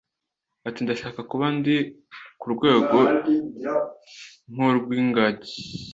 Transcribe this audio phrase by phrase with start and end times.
[0.67, 1.75] Ati Ndashaka kuba ndi
[2.39, 2.97] ku rwego
[4.51, 5.53] nk’urw’ingagi.